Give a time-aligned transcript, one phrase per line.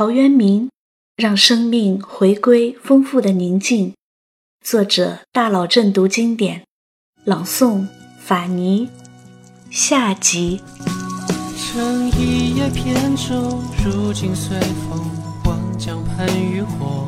[0.00, 0.70] 陶渊明
[1.14, 3.92] 让生命回归丰富的宁静。
[4.64, 6.64] 作者大佬正读经典，
[7.24, 7.86] 朗诵
[8.18, 8.88] 法尼。
[9.70, 10.62] 下集。
[11.58, 15.04] 乘一叶扁舟，如今随风，
[15.44, 17.06] 望江畔渔火。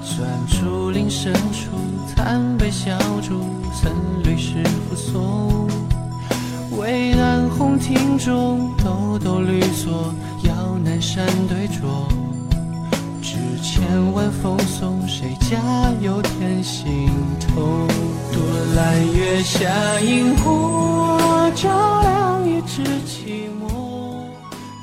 [0.00, 1.76] 转竹林深处，
[2.16, 3.38] 贪杯小酌，
[3.74, 3.92] 僧
[4.24, 5.75] 侣诗赋颂。
[6.76, 10.12] 渭南红亭中，兜兜绿锁，
[10.42, 12.06] 遥南山对酌。
[13.22, 17.08] 只千晚风送，谁家有天心
[17.40, 17.86] 头？
[18.30, 18.40] 独
[18.76, 24.26] 揽月下萤火，照亮一纸寂寞。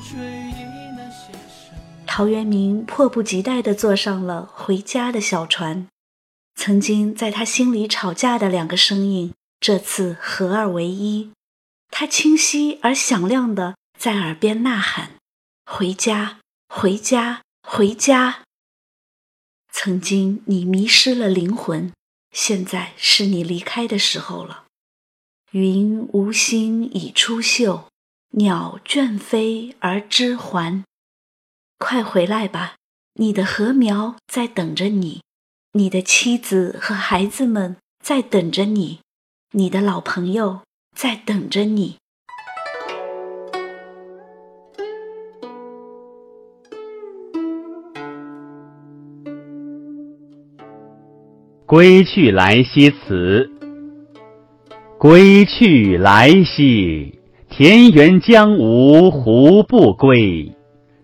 [0.01, 0.65] 追忆
[0.97, 1.77] 那些生。
[2.07, 5.85] 陶渊明迫不及待地坐上了回家的小船。
[6.55, 11.29] 曾经在他心里吵架的两个声音，这次合二为一。
[11.95, 15.11] 他清晰而响亮地在耳边呐喊
[15.63, 18.41] ：“回家，回家，回家！”
[19.71, 21.93] 曾经你迷失了灵魂，
[22.31, 24.65] 现在是你离开的时候了。
[25.51, 27.83] 云无心已出岫，
[28.31, 30.83] 鸟倦飞而知还。
[31.77, 32.75] 快回来吧，
[33.13, 35.21] 你的禾苗在等着你，
[35.73, 39.01] 你的妻子和孩子们在等着你，
[39.51, 40.63] 你的老朋友。
[40.93, 41.95] 在等着你。
[51.65, 53.49] 归去来兮辞。
[54.99, 60.53] 归去来兮，田园将芜胡不归？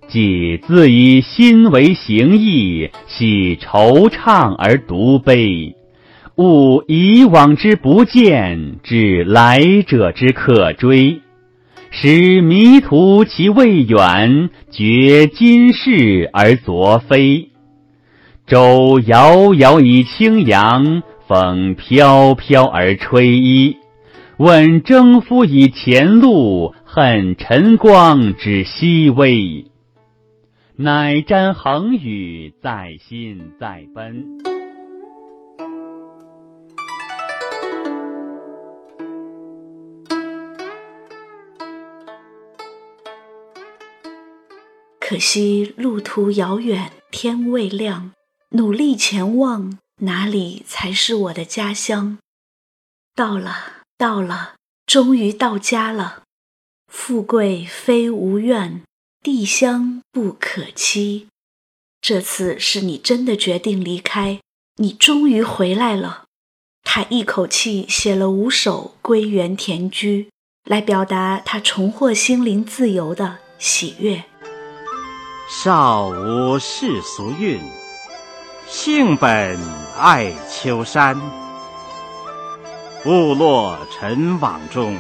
[0.07, 5.75] 既自以心为形役，喜惆怅而独悲。
[6.39, 11.19] 悟以往之不见，知来者之可追，
[11.91, 17.49] 使迷途其未远，觉今是而昨非。
[18.47, 23.75] 舟遥遥以轻扬，风飘飘而吹衣。
[24.37, 29.65] 问征夫以前路，恨晨光之熹微。
[30.77, 34.58] 乃瞻衡宇，在心在奔。
[45.09, 48.11] 可惜路途遥远，天未亮。
[48.49, 52.19] 努力前往，哪里才是我的家乡？
[53.15, 54.53] 到了，到了，
[54.85, 56.21] 终于到家了。
[56.93, 58.83] 富贵非无愿，
[59.23, 61.25] 地乡不可期。
[61.99, 64.39] 这次是你真的决定离开，
[64.75, 66.25] 你终于回来了。
[66.83, 70.25] 他一口气写了五首《归园田居》，
[70.69, 74.25] 来表达他重获心灵自由的喜悦。
[75.51, 77.59] 少无世俗韵，
[78.67, 79.59] 性本
[79.97, 81.19] 爱丘山。
[83.03, 84.95] 误落尘网中，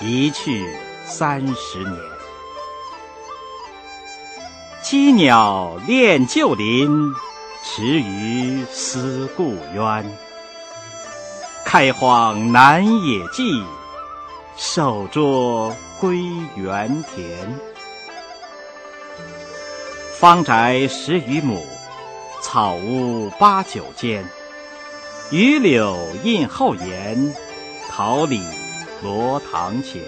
[0.00, 0.64] 一去
[1.04, 1.96] 三十年。
[4.84, 7.12] 栖鸟恋旧林，
[7.64, 10.08] 池鱼思故渊。
[11.64, 13.64] 开荒南野际，
[14.56, 16.22] 守拙归
[16.54, 17.69] 园田。
[20.20, 21.64] 方宅十余亩，
[22.42, 24.22] 草屋八九间。
[25.30, 27.34] 榆柳荫后檐，
[27.88, 28.38] 桃李
[29.02, 30.02] 罗堂前。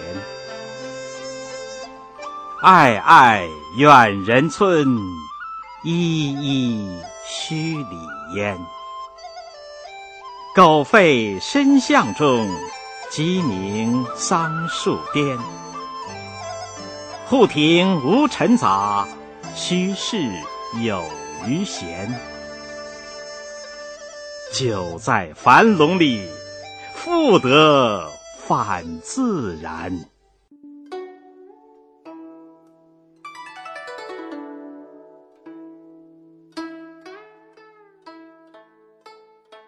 [2.61, 4.85] 暧暧远人村，
[5.83, 6.87] 依依
[7.27, 7.97] 墟里
[8.35, 8.55] 烟。
[10.55, 12.47] 狗吠深巷中，
[13.09, 15.39] 鸡鸣桑树颠。
[17.27, 19.07] 户庭无尘杂。
[19.55, 20.17] 虚室
[20.83, 21.03] 有
[21.47, 22.11] 余闲，
[24.51, 26.27] 久在樊笼里，
[26.95, 28.09] 复得
[28.39, 30.05] 返自然。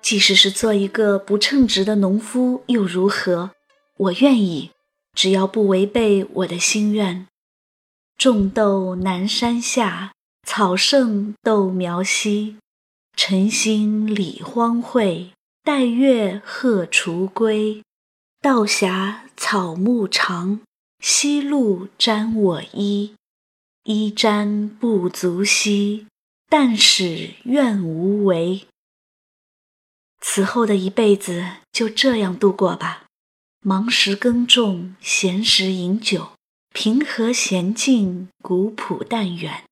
[0.02, 3.52] 即使是做一个不称职的农夫又如何？
[3.98, 4.72] 我愿意，
[5.14, 7.28] 只要不违背我的心愿。
[8.18, 10.14] 种豆南山下，
[10.48, 12.58] 草盛豆苗稀。
[13.16, 15.30] 晨兴理荒秽，
[15.64, 17.84] 待月荷锄归。
[18.42, 20.60] 道狭草木长，
[21.00, 23.16] 夕露沾我衣。
[23.84, 26.08] 衣沾不足惜，
[26.50, 28.68] 但使愿无违。
[30.20, 33.06] 此后的一辈子就这样度过吧，
[33.62, 36.35] 忙时耕种，闲时饮酒。
[36.78, 39.64] 平和娴静，古朴淡远，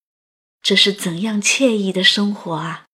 [0.61, 2.85] 这是怎样惬意的生活啊！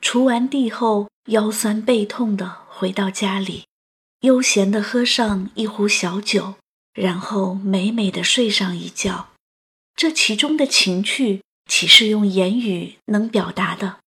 [0.00, 3.64] 锄完地后，腰酸背痛的回到家里，
[4.20, 6.54] 悠闲的喝上一壶小酒，
[6.92, 9.30] 然后美美的睡上一觉。
[9.96, 13.98] 这其中的情趣，岂是用言语能表达的？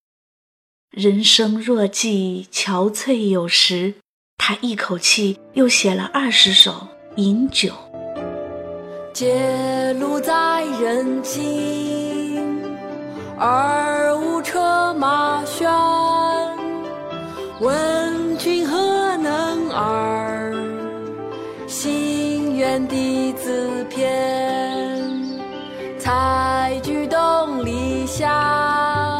[0.90, 3.96] 人生若寄憔悴有时，
[4.38, 6.88] 他一口气又写了二十首
[7.22, 7.74] 《饮酒》。
[9.18, 12.62] 结庐在人境，
[13.36, 15.68] 而无车马喧。
[17.60, 20.54] 问君何能尔？
[21.66, 25.02] 心远地自偏。
[25.98, 29.20] 采菊东篱下，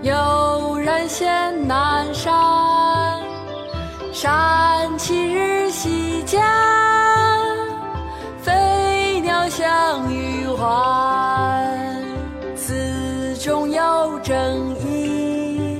[0.00, 2.32] 悠然见南山。
[4.10, 5.14] 山气
[10.66, 11.94] 与还。
[12.56, 15.78] 词中有正意，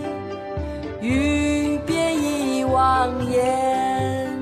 [1.01, 4.33] 欲辨已忘言。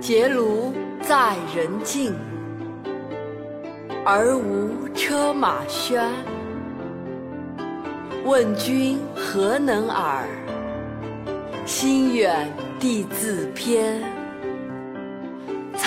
[0.00, 2.14] 结庐在人境。
[4.02, 6.08] 而无车马喧，
[8.24, 10.26] 问君何能尔？
[11.66, 14.02] 心远地自偏。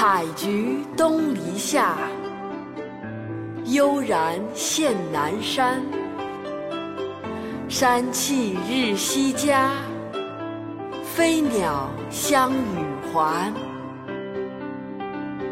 [0.03, 1.95] 采菊东篱下，
[3.67, 5.81] 悠然见南山。
[7.69, 9.71] 山气日夕佳，
[11.05, 13.53] 飞鸟相与还。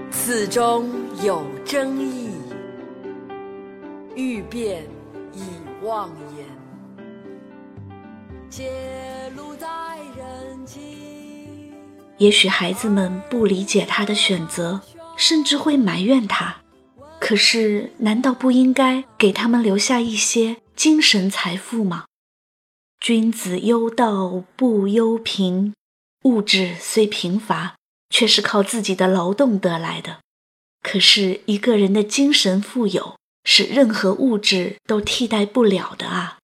[0.10, 0.90] 此中
[1.24, 2.32] 有真意。
[4.16, 4.84] 欲辨
[5.32, 5.44] 已
[5.82, 6.46] 忘言，
[8.50, 8.70] 结
[9.34, 9.81] 庐在。
[12.22, 14.82] 也许孩子们不理解他的选择，
[15.18, 16.62] 甚至会埋怨他。
[17.20, 22.06] 可是，难道不应该给他们留下一些精神财富吗？
[23.00, 25.74] 君子忧道不忧贫，
[26.26, 27.76] 物质虽贫乏，
[28.12, 30.20] 却是靠自己的劳动得来的。
[30.84, 33.16] 可是，一个人的精神富有。
[33.44, 36.38] 是任何物质都替代不了的啊！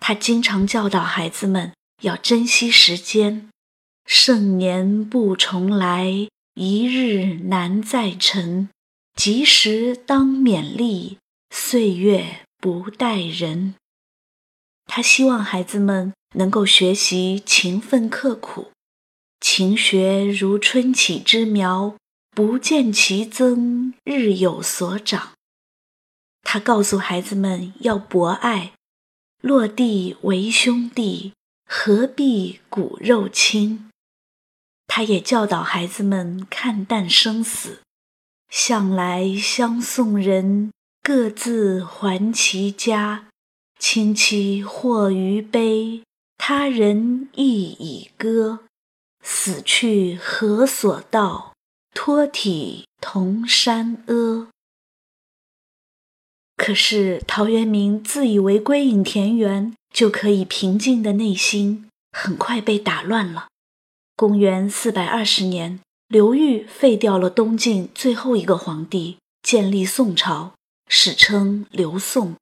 [0.00, 3.48] 他经常教导孩子们要珍惜时间，
[4.06, 8.70] 盛年不重来，一日难再晨，
[9.16, 11.18] 及时当勉励，
[11.50, 13.74] 岁月不待人。
[14.84, 18.70] 他希望孩子们能够学习勤奋刻苦，
[19.40, 21.96] 勤学如春起之苗，
[22.30, 25.32] 不见其增，日有所长。
[26.42, 28.70] 他告诉孩子们要博爱，
[29.42, 31.32] 落地为兄弟，
[31.68, 33.85] 何必骨肉亲？
[34.96, 37.82] 他也教导孩子们看淡生死，
[38.48, 40.72] 向来相送人，
[41.02, 43.26] 各自还其家。
[43.78, 46.02] 亲戚或余悲，
[46.38, 48.60] 他人亦已歌。
[49.22, 51.52] 死去何所道？
[51.92, 54.48] 托体同山阿。
[56.56, 63.48] 可是陶渊明自以为归隐田园就可以平静的内心，很快被打乱了。
[64.16, 65.78] 公元四百二十年，
[66.08, 70.54] 刘裕废掉了东晋最后一个皇帝，建立宋朝，
[70.88, 72.34] 史称刘宋。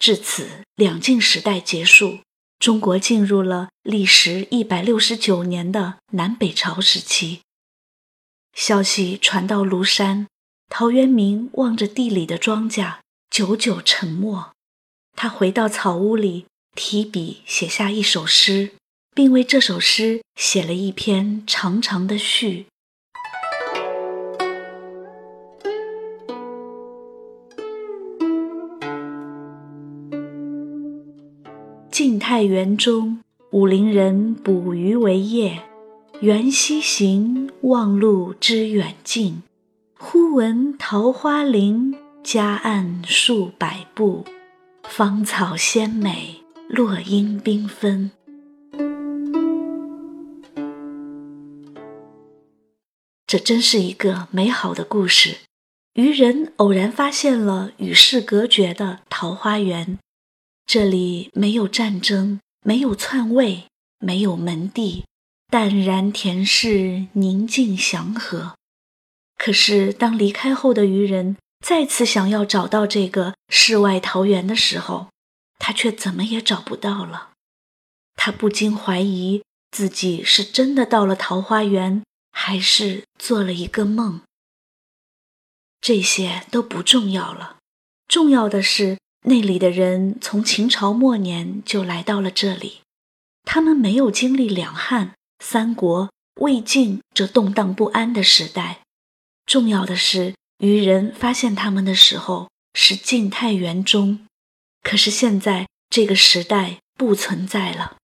[0.00, 2.18] 至此，两晋时代结束，
[2.58, 7.42] 中国进入了历时一百六十九年的南北朝时期。
[8.52, 10.26] 消息传到庐山，
[10.68, 12.96] 陶渊明望着地里的庄稼。
[13.30, 14.52] 久久沉默，
[15.16, 18.72] 他回到草屋里，提笔写下一首诗，
[19.14, 22.66] 并为这首诗写了一篇长长的序。
[31.90, 35.62] 晋太元中，武陵人捕鱼为业，
[36.20, 39.42] 缘溪行，忘路之远近，
[39.96, 41.94] 忽闻桃花林。
[42.24, 44.24] 夹岸数百步，
[44.84, 48.10] 芳草鲜美，落英缤纷。
[53.34, 55.38] 这真是一个美好的故事。
[55.94, 59.98] 渔人偶然发现了与世隔绝的桃花源，
[60.64, 63.64] 这里没有战争，没有篡位，
[63.98, 65.04] 没有门第，
[65.48, 68.54] 淡然恬适，宁静祥和。
[69.36, 71.36] 可是，当离开后的渔人。
[71.60, 75.08] 再次想要找到这个世外桃源的时候，
[75.58, 77.30] 他却怎么也找不到了。
[78.14, 82.04] 他不禁怀疑自己是真的到了桃花源，
[82.36, 84.20] 还是做了一个梦。
[85.80, 87.58] 这些都不重要了。
[88.08, 92.80] 重要的是，那里的人从秦朝末年就来到了这里，
[93.44, 96.10] 他们没有经历两汉、三国、
[96.40, 98.80] 魏晋这动荡不安的时代。
[99.46, 104.26] 重要的是，渔人发现他们的时候是晋太元中，
[104.82, 107.98] 可是现在这个时代不存在了。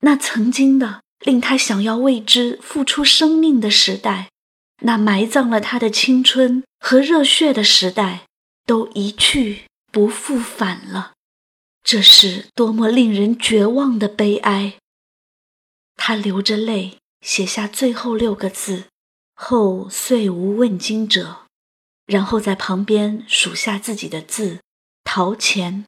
[0.00, 4.30] 那曾经的令他想要为之付出生命的时代，
[4.82, 8.26] 那埋葬了他的青春和热血的时代，
[8.64, 11.12] 都一去不复返了。
[11.82, 14.74] 这是多么令人绝望的悲哀！
[15.96, 18.84] 他流着泪写下最后六个字
[19.34, 21.46] ：“后遂无问津者。”
[22.06, 24.60] 然后在旁边数下自己的字
[25.02, 25.84] ：“陶潜。”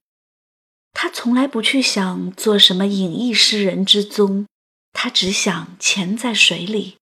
[0.92, 4.46] 他从来不去想做什么隐逸诗人之宗，
[4.92, 6.96] 他只想潜在水里。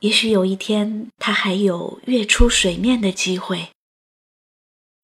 [0.00, 3.68] 也许有一天，他还有跃出水面的机会。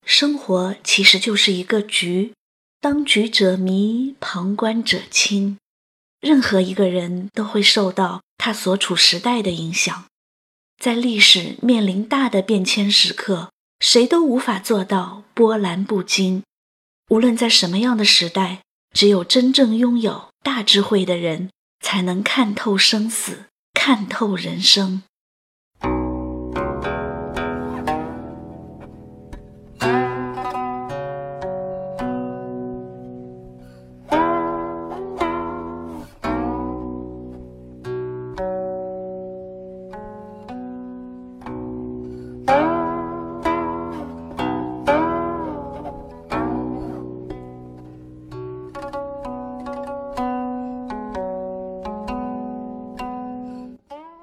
[0.05, 2.33] 生活其实就是一个局，
[2.81, 5.59] 当局者迷，旁观者清。
[6.21, 10.07] 任何一个人都会受到他所处时代的影响，
[10.79, 13.51] 在历史面临大的变迁时刻，
[13.81, 16.43] 谁都无法做到波澜不惊。
[17.11, 18.63] 无论在什么样的时代，
[18.95, 21.51] 只有真正拥有大智慧的人，
[21.81, 25.03] 才能看透生死，看透人生。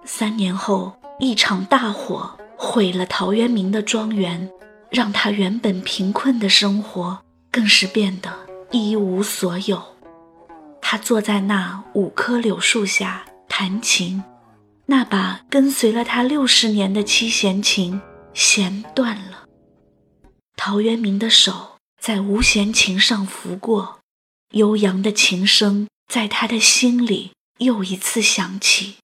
[0.06, 4.50] 三年后，一场大火毁了陶渊明的庄园，
[4.90, 8.32] 让他原本贫困的生活更是变得
[8.72, 9.82] 一无所有。
[10.82, 14.24] 他坐在那五棵柳树下弹琴，
[14.86, 18.02] 那把跟随了他六十年的七弦琴
[18.34, 19.46] 弦断了。
[20.58, 24.00] 陶渊明的手在无弦琴上拂过，
[24.52, 28.96] 悠扬的琴声在他的心里又一次响起。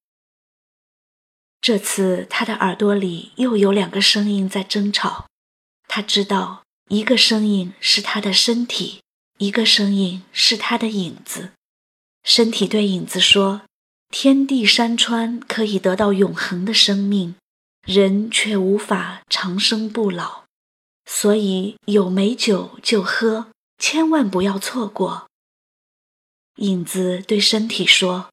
[1.61, 5.27] 这次他的耳朵里又有两个声音在争吵，
[5.87, 9.01] 他知道一个声音是他的身体，
[9.39, 11.51] 一个声音是他的影子。
[12.23, 13.63] 身体对影子说
[14.09, 17.35] ：“天地山川可以得到永恒的生命，
[17.85, 20.45] 人却无法长生不老，
[21.05, 25.27] 所以有美酒就喝，千万不要错过。”
[26.57, 28.29] 影子对身体说：“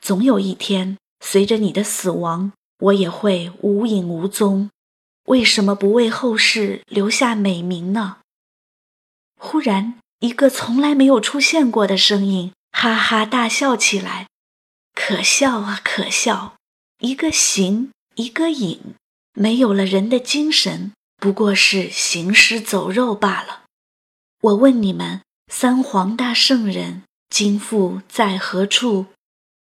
[0.00, 4.70] 总有一天，随着你的死亡。”我也会无影无踪，
[5.26, 8.18] 为什么不为后世留下美名呢？
[9.38, 14.28] 忽然，一个从来没有出现过的声音哈哈大笑起来，
[14.94, 16.56] 可笑啊，可笑！
[17.00, 18.94] 一个形，一个影，
[19.34, 23.64] 没有了人的精神，不过是行尸走肉罢了。
[24.42, 29.06] 我问你们，三皇大圣人今复在何处？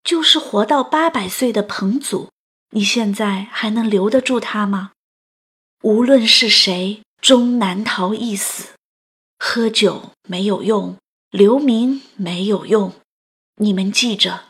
[0.03, 2.30] 就是活到八百岁的彭祖。
[2.71, 4.91] 你现在还能留得住他吗？
[5.83, 8.69] 无论是谁，终难逃一死。
[9.37, 10.97] 喝酒没有用，
[11.31, 12.93] 留名没有用。
[13.57, 14.45] 你们记着：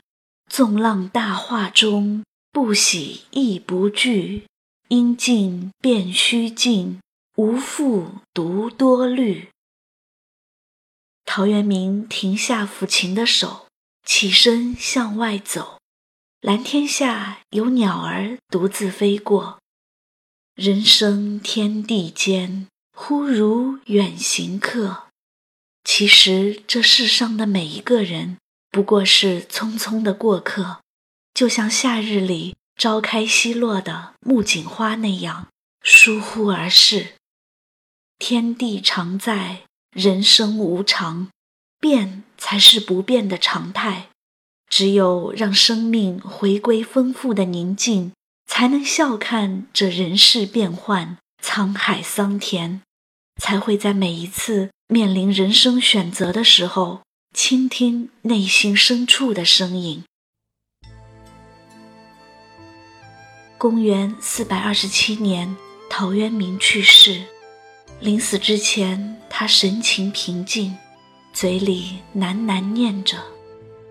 [0.49, 4.45] 纵浪大化中，不喜亦不惧。
[4.89, 6.99] 应尽便须尽，
[7.37, 9.49] 无复独多虑。
[11.25, 13.67] 陶渊明停下抚琴的手，
[14.05, 15.80] 起身向外走。
[16.41, 19.59] 蓝天下有鸟儿独自飞过，
[20.55, 22.67] 人生天地间，
[22.97, 25.03] 忽如远行客。
[25.83, 28.39] 其实这世上的每一个人，
[28.71, 30.81] 不过是匆匆的过客，
[31.31, 35.47] 就像夏日里朝开夕落的木槿花那样，
[35.83, 37.13] 疏忽而逝。
[38.17, 41.29] 天地常在，人生无常，
[41.79, 44.07] 变才是不变的常态。
[44.71, 48.13] 只有让生命回归丰富的宁静，
[48.47, 52.81] 才能笑看这人世变幻、沧海桑田，
[53.41, 57.01] 才会在每一次面临人生选择的时候，
[57.35, 60.05] 倾听内心深处的声音。
[63.57, 65.53] 公元四百二十七年，
[65.89, 67.21] 陶渊明去世，
[67.99, 70.77] 临死之前，他神情平静，
[71.33, 73.17] 嘴里喃喃念着。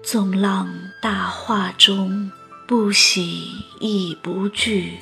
[0.02, 0.66] 纵浪
[1.02, 2.32] 大化中，
[2.66, 4.98] 不喜亦不惧。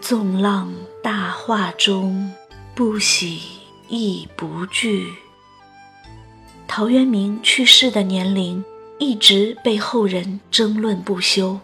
[0.00, 2.32] 纵浪大化中，
[2.74, 3.40] 不喜
[3.88, 5.06] 亦不惧。
[6.66, 8.62] 陶渊明去世的年龄
[8.98, 11.60] 一直被后人争论不休，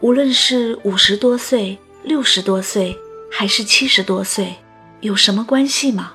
[0.00, 2.96] 无论是五十多岁、六十多岁，
[3.30, 4.56] 还是七十多岁，
[5.00, 6.14] 有什么关系吗？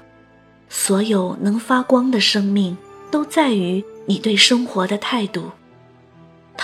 [0.68, 2.76] 所有能发光的生命，
[3.12, 5.52] 都在于你对生活的态度。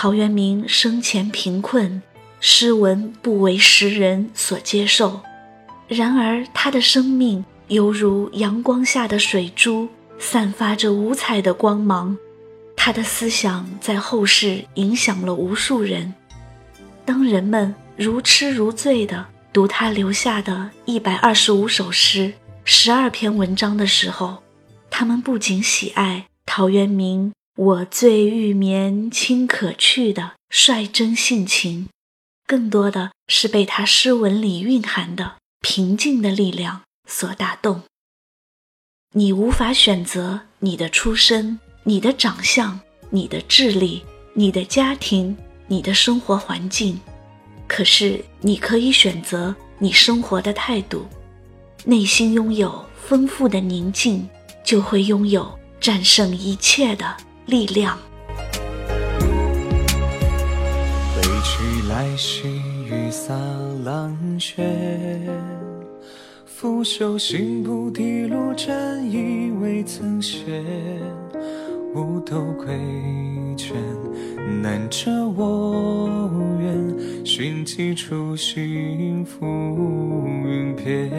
[0.00, 2.00] 陶渊明生前贫困，
[2.38, 5.20] 诗文不为时人所接受，
[5.88, 9.88] 然而他的生命犹如阳光下的水珠。
[10.20, 12.16] 散发着五彩的光芒，
[12.76, 16.14] 他的思想在后世影响了无数人。
[17.04, 24.38] 当人们如痴如醉地读他留下的一百二十五首诗、十二篇文章的时候，
[24.88, 31.88] 他们不仅喜爱陶渊明“我醉欲眠卿可去”的率真性情，
[32.46, 37.82] 更多的是被他诗文里蕴含的平静的力量所打动。
[39.14, 42.78] 你无法选择你的出身、你的长相、
[43.10, 45.36] 你的智力、你的家庭、
[45.66, 47.00] 你的生活环境，
[47.66, 51.08] 可是你可以选择你生活的态度。
[51.84, 54.28] 内心拥有丰富的宁静，
[54.62, 57.16] 就会拥有战胜一切的
[57.48, 57.98] 力量。
[61.14, 62.46] 归去来兮，
[62.84, 63.34] 雨洒
[63.82, 64.62] 狼血。
[66.44, 70.62] 拂袖行不滴路，沾衣未曾歇。
[71.94, 72.66] 五斗归
[73.56, 73.74] 卷，
[74.60, 77.24] 难遮我愿。
[77.24, 79.46] 寻迹初心浮
[80.44, 81.10] 云边。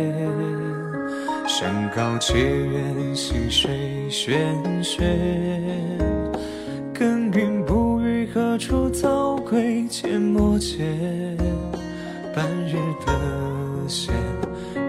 [1.47, 4.37] 山高且远，溪水喧
[4.83, 5.68] 喧。
[6.99, 9.85] 耕耘不遇，何处早归？
[9.89, 10.85] 阡陌间，
[12.35, 12.75] 半日
[13.05, 14.13] 的闲。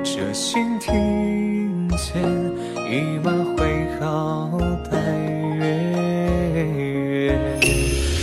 [0.03, 2.21] 这心庭前，
[2.91, 4.59] 一马挥毫
[4.91, 4.99] 待
[5.55, 7.39] 月。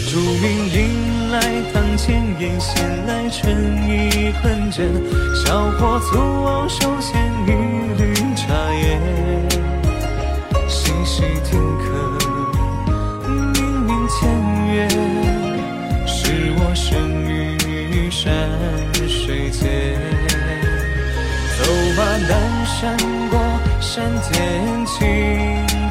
[0.10, 1.40] 竹名迎来
[1.72, 3.56] 堂前燕，闲来春
[3.88, 4.84] 意困倦。
[5.34, 7.52] 小伙粗傲，手牵一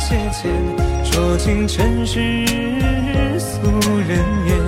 [0.08, 0.52] 且浅，
[1.04, 2.46] 酌尽尘世
[3.40, 3.58] 俗
[4.06, 4.65] 人言。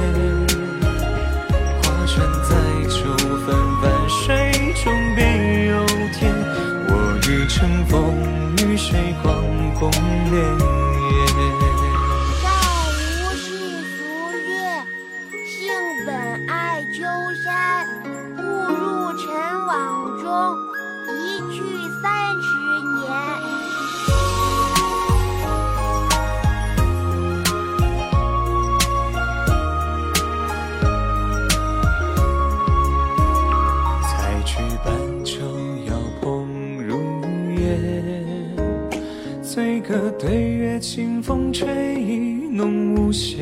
[39.88, 43.38] 个对月，清风吹意浓无限。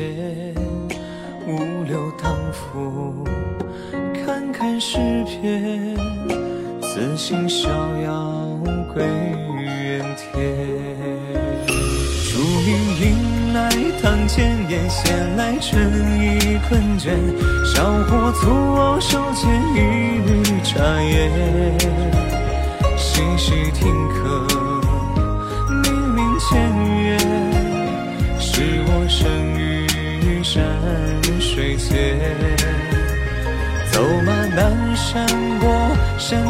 [1.45, 3.25] 五柳当扶，
[4.13, 5.93] 看看诗篇。
[6.81, 7.67] 此心逍
[8.01, 8.57] 遥
[8.93, 9.03] 归
[9.59, 10.55] 原田。
[12.31, 13.69] 竹影迎来
[14.01, 15.83] 堂前燕，闲来春
[16.17, 17.11] 意困倦。
[17.65, 21.29] 小伙粗傲，手牵一缕茶叶。
[22.95, 24.46] 细细听客。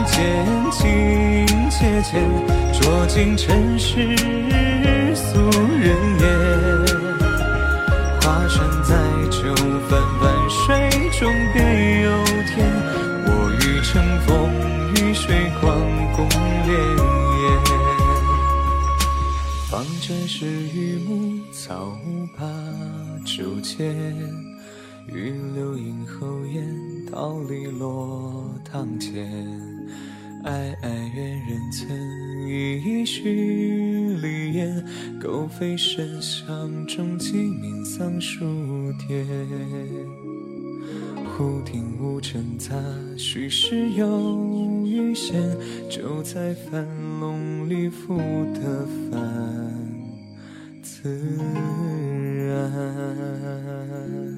[0.07, 2.27] 山间清且浅，
[2.73, 4.15] 酌尽尘世
[5.15, 5.37] 俗
[5.77, 6.25] 人言。
[8.21, 8.95] 划船载
[9.29, 9.53] 酒，
[9.87, 12.07] 泛泛水中别有
[12.47, 12.55] 天。
[13.25, 13.91] 我欲乘
[14.25, 14.27] 风
[14.95, 15.65] 与水，光
[16.15, 16.17] 共
[16.65, 16.67] 连。
[19.71, 21.91] 望着是榆木草
[22.37, 22.43] 把
[23.25, 23.93] 竹间，
[25.07, 26.65] 玉柳映后檐，
[27.11, 29.76] 桃李落堂前。
[30.43, 31.88] 爱爱怨人曾
[32.47, 34.86] 一叙离言，
[35.19, 38.45] 狗吠深巷中鸡鸣桑树
[39.08, 39.26] 蝶。
[41.26, 42.76] 忽听无尘杂，
[43.17, 45.41] 许是有余闲。
[45.89, 46.88] 久在樊
[47.19, 48.17] 笼里复
[48.54, 49.21] 得返
[50.82, 51.10] 自
[52.47, 54.37] 然。